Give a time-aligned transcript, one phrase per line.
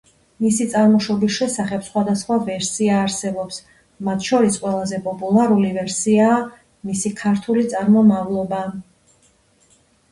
[0.43, 3.61] მისი წარმოშობის შესახებ სხვადასხვა ვერსია არსებობს,
[4.09, 6.41] მათ შორის ყველაზე პოპულარული ვერსიაა
[6.91, 8.67] მისი ქართული წარმომავლობა.